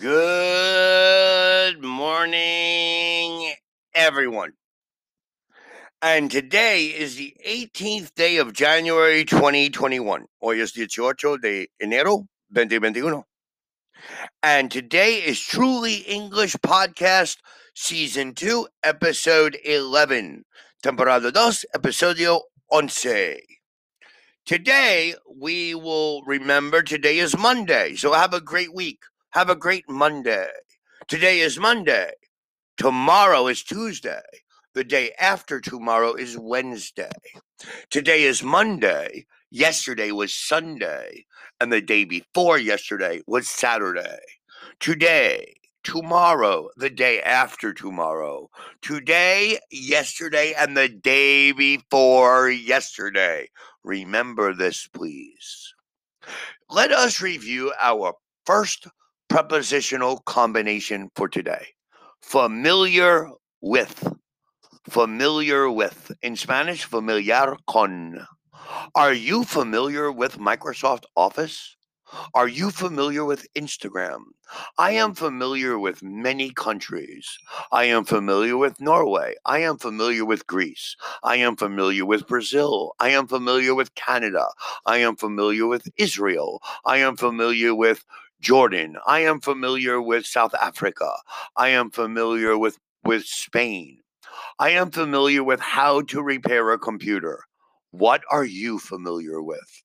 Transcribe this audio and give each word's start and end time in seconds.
Good 0.00 1.84
morning, 1.84 3.52
everyone. 3.94 4.54
And 6.00 6.30
today 6.30 6.86
is 6.86 7.16
the 7.16 7.36
18th 7.46 8.14
day 8.14 8.38
of 8.38 8.54
January 8.54 9.26
2021. 9.26 10.24
Hoy 10.40 10.60
es 10.62 10.72
18 10.74 11.38
de 11.42 11.68
enero 11.82 12.24
2021. 12.54 13.24
And 14.42 14.70
today 14.70 15.16
is 15.16 15.38
Truly 15.38 15.96
English 15.96 16.56
Podcast 16.56 17.36
Season 17.74 18.32
2, 18.32 18.68
Episode 18.82 19.58
11. 19.62 20.46
Temporada 20.82 21.30
2, 21.30 21.66
Episodio 21.76 22.40
11. 22.72 23.40
Today, 24.46 25.14
we 25.30 25.74
will 25.74 26.22
remember 26.22 26.82
today 26.82 27.18
is 27.18 27.36
Monday. 27.36 27.96
So 27.96 28.14
have 28.14 28.32
a 28.32 28.40
great 28.40 28.72
week. 28.74 29.00
Have 29.32 29.48
a 29.48 29.54
great 29.54 29.88
Monday. 29.88 30.48
Today 31.06 31.38
is 31.38 31.56
Monday. 31.56 32.10
Tomorrow 32.76 33.46
is 33.46 33.62
Tuesday. 33.62 34.22
The 34.74 34.82
day 34.82 35.12
after 35.20 35.60
tomorrow 35.60 36.14
is 36.14 36.36
Wednesday. 36.36 37.12
Today 37.90 38.24
is 38.24 38.42
Monday. 38.42 39.26
Yesterday 39.52 40.10
was 40.10 40.34
Sunday. 40.34 41.26
And 41.60 41.72
the 41.72 41.80
day 41.80 42.04
before 42.04 42.58
yesterday 42.58 43.20
was 43.28 43.46
Saturday. 43.46 44.18
Today, 44.80 45.54
tomorrow, 45.84 46.68
the 46.76 46.90
day 46.90 47.22
after 47.22 47.72
tomorrow. 47.72 48.50
Today, 48.82 49.60
yesterday, 49.70 50.54
and 50.58 50.76
the 50.76 50.88
day 50.88 51.52
before 51.52 52.50
yesterday. 52.50 53.48
Remember 53.84 54.54
this, 54.54 54.88
please. 54.92 55.72
Let 56.68 56.90
us 56.90 57.20
review 57.20 57.72
our 57.80 58.14
first 58.44 58.88
prepositional 59.30 60.18
combination 60.26 61.08
for 61.14 61.28
today. 61.28 61.64
Familiar 62.20 63.30
with. 63.60 64.12
Familiar 64.90 65.70
with. 65.70 66.10
In 66.20 66.34
Spanish, 66.34 66.84
familiar 66.84 67.56
con. 67.68 68.26
Are 68.96 69.12
you 69.12 69.44
familiar 69.44 70.10
with 70.10 70.38
Microsoft 70.38 71.04
Office? 71.16 71.76
Are 72.34 72.48
you 72.48 72.72
familiar 72.72 73.24
with 73.24 73.46
Instagram? 73.54 74.22
I 74.78 74.90
am 74.92 75.14
familiar 75.14 75.78
with 75.78 76.02
many 76.02 76.50
countries. 76.50 77.38
I 77.70 77.84
am 77.84 78.04
familiar 78.04 78.56
with 78.56 78.80
Norway. 78.80 79.36
I 79.46 79.60
am 79.60 79.78
familiar 79.78 80.24
with 80.24 80.48
Greece. 80.48 80.96
I 81.22 81.36
am 81.36 81.54
familiar 81.54 82.04
with 82.04 82.26
Brazil. 82.26 82.94
I 82.98 83.10
am 83.10 83.28
familiar 83.28 83.76
with 83.76 83.94
Canada. 83.94 84.48
I 84.86 84.98
am 84.98 85.14
familiar 85.14 85.68
with 85.68 85.86
Israel. 85.96 86.60
I 86.84 86.96
am 86.96 87.16
familiar 87.16 87.76
with 87.76 88.04
Jordan. 88.40 88.96
I 89.06 89.20
am 89.20 89.40
familiar 89.40 90.00
with 90.00 90.26
South 90.26 90.54
Africa. 90.54 91.10
I 91.56 91.68
am 91.68 91.90
familiar 91.90 92.56
with, 92.56 92.78
with 93.04 93.24
Spain. 93.24 93.98
I 94.58 94.70
am 94.70 94.90
familiar 94.90 95.44
with 95.44 95.60
how 95.60 96.02
to 96.02 96.22
repair 96.22 96.70
a 96.70 96.78
computer. 96.78 97.44
What 97.90 98.22
are 98.30 98.44
you 98.44 98.78
familiar 98.78 99.42
with? 99.42 99.82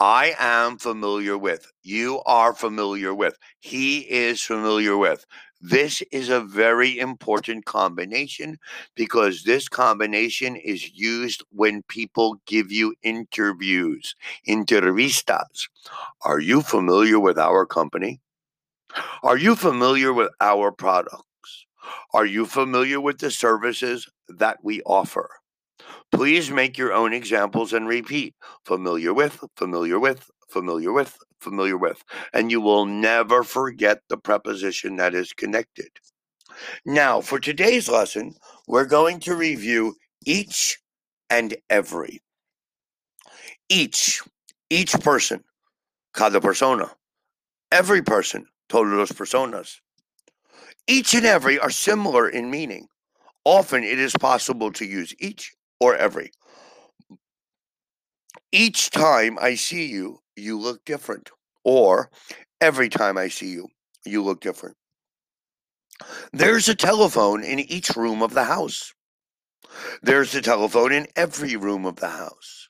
I 0.00 0.34
am 0.38 0.78
familiar 0.78 1.36
with. 1.36 1.70
You 1.82 2.22
are 2.26 2.54
familiar 2.54 3.14
with. 3.14 3.36
He 3.60 4.00
is 4.00 4.40
familiar 4.42 4.96
with. 4.96 5.26
This 5.60 6.02
is 6.10 6.30
a 6.30 6.40
very 6.40 6.98
important 6.98 7.66
combination 7.66 8.58
because 8.94 9.42
this 9.42 9.68
combination 9.68 10.56
is 10.56 10.90
used 10.92 11.44
when 11.50 11.82
people 11.82 12.40
give 12.46 12.72
you 12.72 12.94
interviews, 13.02 14.14
entrevistas. 14.48 15.68
Are 16.22 16.40
you 16.40 16.62
familiar 16.62 17.20
with 17.20 17.38
our 17.38 17.66
company? 17.66 18.20
Are 19.22 19.36
you 19.36 19.54
familiar 19.56 20.12
with 20.12 20.30
our 20.40 20.72
products? 20.72 21.66
Are 22.14 22.26
you 22.26 22.46
familiar 22.46 23.00
with 23.00 23.18
the 23.18 23.30
services 23.30 24.08
that 24.28 24.58
we 24.62 24.82
offer? 24.82 25.39
Please 26.12 26.50
make 26.50 26.76
your 26.76 26.92
own 26.92 27.12
examples 27.12 27.72
and 27.72 27.86
repeat 27.86 28.34
familiar 28.64 29.14
with, 29.14 29.42
familiar 29.56 29.98
with, 29.98 30.28
familiar 30.48 30.92
with, 30.92 31.16
familiar 31.40 31.78
with, 31.78 32.02
and 32.32 32.50
you 32.50 32.60
will 32.60 32.84
never 32.84 33.42
forget 33.42 34.00
the 34.08 34.16
preposition 34.16 34.96
that 34.96 35.14
is 35.14 35.32
connected. 35.32 35.88
Now, 36.84 37.20
for 37.20 37.38
today's 37.38 37.88
lesson, 37.88 38.34
we're 38.66 38.86
going 38.86 39.20
to 39.20 39.34
review 39.34 39.94
each 40.26 40.78
and 41.30 41.56
every. 41.70 42.20
Each, 43.68 44.20
each 44.68 44.92
person, 45.00 45.44
cada 46.12 46.40
persona, 46.40 46.90
every 47.70 48.02
person, 48.02 48.46
todos 48.68 48.92
las 48.92 49.12
personas. 49.12 49.76
Each 50.88 51.14
and 51.14 51.24
every 51.24 51.58
are 51.58 51.70
similar 51.70 52.28
in 52.28 52.50
meaning. 52.50 52.88
Often 53.44 53.84
it 53.84 53.98
is 53.98 54.12
possible 54.18 54.72
to 54.72 54.84
use 54.84 55.14
each 55.20 55.52
or 55.80 55.96
every. 55.96 56.32
Each 58.52 58.90
time 58.90 59.38
I 59.40 59.54
see 59.54 59.86
you, 59.86 60.20
you 60.36 60.58
look 60.58 60.84
different. 60.84 61.30
Or 61.64 62.10
every 62.60 62.88
time 62.88 63.16
I 63.16 63.28
see 63.28 63.48
you, 63.50 63.68
you 64.04 64.22
look 64.22 64.40
different. 64.40 64.76
There's 66.32 66.68
a 66.68 66.74
telephone 66.74 67.44
in 67.44 67.58
each 67.60 67.90
room 67.96 68.22
of 68.22 68.34
the 68.34 68.44
house. 68.44 68.92
There's 70.02 70.34
a 70.34 70.42
telephone 70.42 70.92
in 70.92 71.06
every 71.16 71.56
room 71.56 71.84
of 71.84 71.96
the 71.96 72.08
house. 72.08 72.68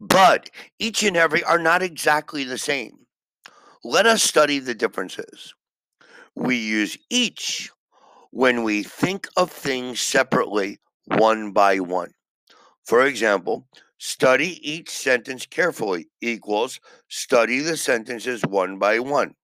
But 0.00 0.50
each 0.78 1.02
and 1.02 1.16
every 1.16 1.42
are 1.44 1.58
not 1.58 1.82
exactly 1.82 2.44
the 2.44 2.58
same. 2.58 3.06
Let 3.84 4.06
us 4.06 4.22
study 4.22 4.58
the 4.58 4.74
differences. 4.74 5.54
We 6.36 6.56
use 6.56 6.96
each 7.10 7.70
when 8.30 8.62
we 8.62 8.82
think 8.82 9.28
of 9.36 9.50
things 9.50 10.00
separately, 10.00 10.78
one 11.06 11.52
by 11.52 11.80
one. 11.80 12.12
For 12.84 13.06
example, 13.06 13.66
study 13.98 14.58
each 14.68 14.90
sentence 14.90 15.46
carefully 15.46 16.08
equals 16.20 16.80
study 17.08 17.60
the 17.60 17.76
sentences 17.76 18.42
one 18.42 18.78
by 18.78 18.98
one. 18.98 19.34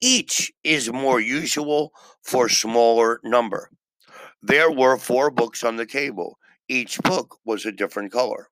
Each 0.00 0.52
is 0.64 0.92
more 0.92 1.20
usual 1.20 1.92
for 2.22 2.48
smaller 2.48 3.20
number. 3.22 3.70
There 4.42 4.70
were 4.70 4.96
four 4.96 5.30
books 5.30 5.62
on 5.62 5.76
the 5.76 5.86
table. 5.86 6.38
Each 6.68 6.98
book 7.00 7.38
was 7.44 7.64
a 7.64 7.72
different 7.72 8.12
color. 8.12 8.48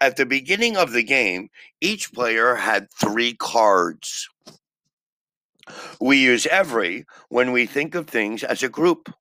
At 0.00 0.16
the 0.16 0.26
beginning 0.26 0.76
of 0.76 0.92
the 0.92 1.02
game, 1.02 1.50
each 1.80 2.12
player 2.12 2.54
had 2.54 2.88
three 2.92 3.34
cards. 3.34 4.28
We 6.00 6.18
use 6.18 6.46
every 6.46 7.04
when 7.28 7.52
we 7.52 7.66
think 7.66 7.94
of 7.94 8.06
things 8.06 8.42
as 8.42 8.62
a 8.62 8.68
group. 8.68 9.12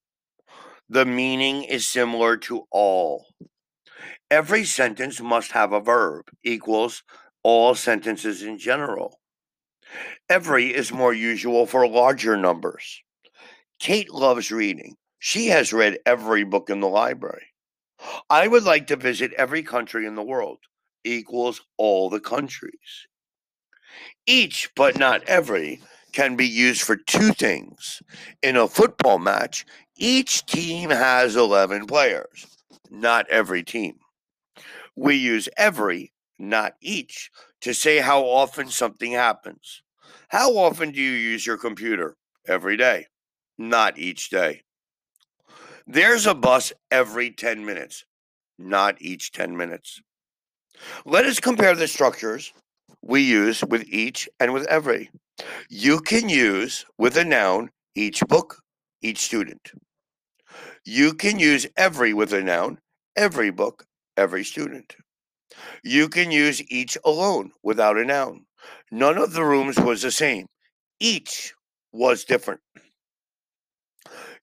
The 0.92 1.06
meaning 1.06 1.64
is 1.64 1.88
similar 1.88 2.36
to 2.38 2.64
all. 2.72 3.28
Every 4.32 4.66
sentence 4.66 5.22
must 5.22 5.52
have 5.52 5.72
a 5.72 5.80
verb 5.80 6.26
equals 6.44 7.04
all 7.44 7.76
sentences 7.76 8.42
in 8.42 8.58
general. 8.58 9.20
Every 10.28 10.74
is 10.74 10.92
more 10.92 11.14
usual 11.14 11.68
for 11.68 11.88
larger 11.88 12.36
numbers. 12.36 13.04
Kate 13.80 14.12
loves 14.12 14.52
reading. 14.52 14.96
She 15.20 15.48
has 15.48 15.74
read 15.74 16.00
every 16.08 16.44
book 16.44 16.72
in 16.72 16.80
the 16.80 16.88
library. 16.88 17.48
I 18.30 18.48
would 18.48 18.64
like 18.64 18.88
to 18.88 18.96
visit 18.96 19.32
every 19.34 19.62
country 19.62 20.08
in 20.08 20.16
the 20.16 20.24
world 20.24 20.60
equals 21.04 21.62
all 21.78 22.10
the 22.10 22.20
countries. 22.20 23.08
Each, 24.26 24.70
but 24.76 24.98
not 24.98 25.24
every, 25.24 25.82
can 26.12 26.36
be 26.36 26.48
used 26.48 26.82
for 26.82 26.96
two 26.96 27.32
things. 27.34 28.02
In 28.42 28.56
a 28.56 28.68
football 28.68 29.20
match, 29.20 29.66
each 29.96 30.46
team 30.46 30.90
has 30.90 31.36
11 31.36 31.88
players, 31.88 32.48
not 32.90 33.30
every 33.30 33.64
team. 33.64 34.00
We 34.96 35.16
use 35.16 35.50
every, 35.58 36.14
not 36.38 36.76
each, 36.82 37.32
to 37.62 37.74
say 37.74 38.00
how 38.00 38.24
often 38.24 38.70
something 38.70 39.12
happens. 39.12 39.82
How 40.30 40.58
often 40.58 40.92
do 40.92 41.02
you 41.02 41.12
use 41.12 41.46
your 41.46 41.58
computer? 41.58 42.16
Every 42.48 42.78
day, 42.78 43.08
not 43.58 43.98
each 44.00 44.30
day. 44.30 44.64
There's 45.86 46.26
a 46.26 46.34
bus 46.34 46.72
every 46.90 47.32
10 47.32 47.66
minutes, 47.66 48.06
not 48.58 49.02
each 49.02 49.32
10 49.32 49.56
minutes. 49.56 50.02
Let 51.06 51.26
us 51.26 51.40
compare 51.40 51.76
the 51.76 51.88
structures 51.88 52.54
we 53.02 53.22
use 53.22 53.64
with 53.64 53.84
each 53.88 54.30
and 54.40 54.54
with 54.54 54.66
every. 54.68 55.10
You 55.70 56.00
can 56.00 56.30
use 56.30 56.86
with 56.98 57.18
a 57.18 57.26
noun 57.26 57.72
each 57.96 58.22
book, 58.28 58.62
each 59.02 59.20
student. 59.20 59.72
You 60.86 61.14
can 61.14 61.40
use 61.40 61.68
every 61.78 62.14
with 62.14 62.34
a 62.34 62.42
noun, 62.42 62.80
every 63.16 63.52
book, 63.52 63.86
every 64.18 64.44
student. 64.44 64.96
You 65.84 66.10
can 66.10 66.32
use 66.32 66.62
each 66.72 66.98
alone 67.04 67.52
without 67.64 67.98
a 67.98 68.06
noun. 68.06 68.46
None 68.92 69.18
of 69.18 69.34
the 69.34 69.44
rooms 69.44 69.78
was 69.78 70.02
the 70.02 70.12
same. 70.12 70.48
Each 71.00 71.54
was 71.92 72.26
different. 72.26 72.62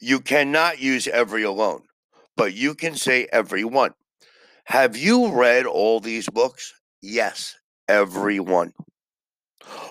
You 0.01 0.21
cannot 0.21 0.79
use 0.79 1.07
every 1.09 1.43
alone, 1.43 1.85
but 2.37 2.55
you 2.55 2.75
can 2.75 2.95
say 2.97 3.29
every 3.33 3.65
one. 3.65 3.93
Have 4.65 4.97
you 4.97 5.33
read 5.33 5.65
all 5.65 6.01
these 6.01 6.29
books? 6.29 6.75
Yes, 7.01 7.57
every 7.89 8.41
one. 8.41 8.73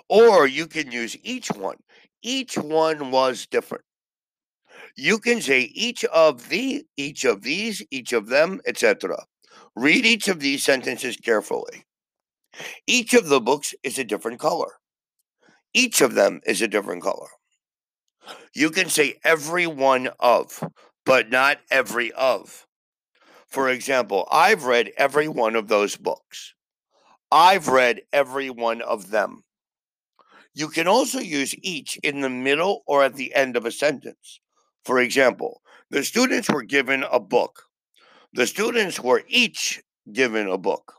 Or 0.09 0.47
you 0.47 0.67
can 0.67 0.91
use 0.91 1.17
each 1.23 1.49
one. 1.49 1.77
Each 2.21 2.57
one 2.57 3.11
was 3.11 3.45
different. 3.45 3.83
You 4.95 5.19
can 5.19 5.41
say 5.41 5.61
each 5.73 6.03
of 6.05 6.49
the, 6.49 6.85
each 6.97 7.25
of 7.25 7.43
these, 7.43 7.83
each 7.91 8.13
of 8.13 8.27
them, 8.27 8.61
etc. 8.65 9.25
Read 9.75 10.05
each 10.05 10.27
of 10.27 10.39
these 10.39 10.63
sentences 10.63 11.17
carefully. 11.17 11.85
Each 12.87 13.13
of 13.13 13.27
the 13.27 13.41
books 13.41 13.75
is 13.83 13.99
a 13.99 14.03
different 14.05 14.39
color. 14.39 14.79
Each 15.73 16.01
of 16.01 16.15
them 16.15 16.39
is 16.45 16.61
a 16.61 16.67
different 16.67 17.03
color. 17.03 17.27
You 18.53 18.69
can 18.69 18.89
say 18.89 19.15
every 19.23 19.67
one 19.67 20.09
of, 20.19 20.63
but 21.05 21.29
not 21.29 21.59
every 21.69 22.11
of. 22.13 22.65
For 23.47 23.69
example, 23.69 24.27
I've 24.31 24.65
read 24.65 24.91
every 24.97 25.27
one 25.27 25.55
of 25.55 25.67
those 25.67 25.97
books. 25.97 26.54
I've 27.35 27.67
read 27.67 27.99
every 28.13 28.49
one 28.49 28.81
of 28.81 29.11
them. 29.11 29.43
You 30.53 30.69
can 30.69 30.87
also 30.87 31.19
use 31.19 31.53
each 31.61 31.97
in 31.97 32.21
the 32.21 32.29
middle 32.29 32.83
or 32.87 33.03
at 33.03 33.15
the 33.15 33.35
end 33.35 33.57
of 33.57 33.65
a 33.65 33.73
sentence. 33.73 34.39
For 34.85 34.99
example, 34.99 35.61
the 35.89 36.05
students 36.05 36.49
were 36.49 36.63
given 36.63 37.03
a 37.03 37.19
book. 37.19 37.63
The 38.31 38.47
students 38.47 39.01
were 39.01 39.21
each 39.27 39.83
given 40.13 40.47
a 40.47 40.57
book. 40.57 40.93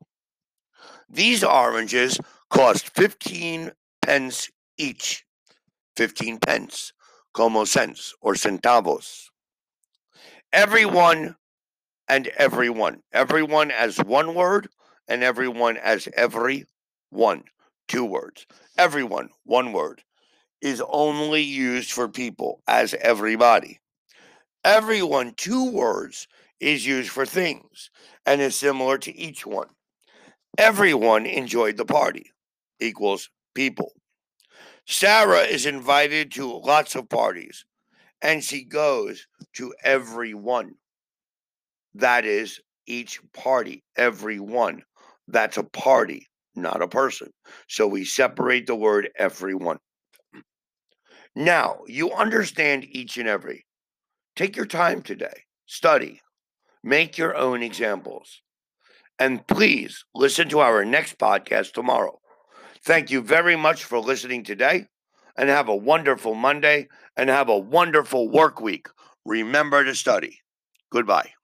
These 1.09 1.43
oranges 1.43 2.21
cost 2.50 2.94
15 2.94 3.73
pence 4.03 4.50
each. 4.77 5.25
15 5.97 6.39
pence, 6.41 6.93
como 7.32 7.65
cents 7.65 8.12
or 8.21 8.35
centavos. 8.35 9.31
Everyone 10.53 11.37
and 12.09 12.27
everyone. 12.37 13.00
Everyone 13.15 13.71
as 13.71 13.97
one 13.97 14.35
word 14.35 14.69
and 15.08 15.23
everyone 15.23 15.76
as 15.76 16.08
every 16.14 16.67
one. 17.11 17.44
Two 17.88 18.05
words. 18.05 18.47
Everyone, 18.76 19.31
one 19.44 19.73
word, 19.73 20.03
is 20.61 20.82
only 20.88 21.43
used 21.43 21.93
for 21.93 22.08
people 22.08 22.62
as 22.67 22.94
everybody. 22.94 23.81
Everyone, 24.64 25.32
two 25.37 25.70
words, 25.70 26.26
is 26.58 26.87
used 26.87 27.11
for 27.11 27.26
things 27.26 27.91
and 28.25 28.41
is 28.41 28.56
similar 28.56 28.99
to 28.99 29.17
each 29.17 29.47
one. 29.47 29.69
Everyone 30.58 31.26
enjoyed 31.26 31.76
the 31.76 31.85
party 31.85 32.32
equals 32.81 33.31
people. 33.55 33.93
Sarah 34.87 35.43
is 35.43 35.67
invited 35.67 36.32
to 36.32 36.58
lots 36.58 36.94
of 36.94 37.08
parties 37.08 37.64
and 38.23 38.43
she 38.43 38.64
goes 38.64 39.26
to 39.55 39.75
every 39.82 40.35
one. 40.35 40.75
That 41.94 42.25
is 42.25 42.61
each 42.87 43.20
party, 43.32 43.85
every 43.97 44.41
one. 44.41 44.82
That's 45.28 45.56
a 45.56 45.64
party, 45.64 46.26
not 46.55 46.82
a 46.82 46.88
person. 46.88 47.31
So 47.69 47.87
we 47.87 48.05
separate 48.05 48.67
the 48.67 48.76
word 48.76 49.11
everyone. 49.19 49.78
Now, 51.34 51.81
you 51.87 52.12
understand 52.12 52.87
each 52.90 53.17
and 53.19 53.28
every. 53.28 53.67
Take 54.37 54.56
your 54.56 54.67
time 54.67 55.02
today, 55.02 55.44
study, 55.67 56.20
make 56.82 57.19
your 57.19 57.37
own 57.37 57.62
examples. 57.62 58.40
And 59.19 59.46
please 59.46 60.05
listen 60.14 60.49
to 60.50 60.61
our 60.61 60.84
next 60.84 61.19
podcast 61.19 61.72
tomorrow. 61.72 62.20
Thank 62.84 63.11
you 63.11 63.22
very 63.22 63.56
much 63.56 63.84
for 63.84 63.99
listening 63.99 64.44
today 64.44 64.87
and 65.37 65.49
have 65.49 65.69
a 65.69 65.76
wonderful 65.76 66.34
Monday 66.34 66.88
and 67.17 67.31
have 67.31 67.49
a 67.49 67.58
wonderful 67.58 68.29
work 68.29 68.61
week. 68.61 68.88
Remember 69.25 69.84
to 69.84 69.94
study. 69.94 70.40
Goodbye. 70.90 71.36